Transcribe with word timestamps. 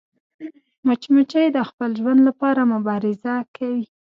مچمچۍ 0.87 1.47
د 1.55 1.59
خپل 1.69 1.89
ژوند 1.99 2.21
لپاره 2.27 2.61
مبارزه 2.73 3.35
کوي 3.55 3.85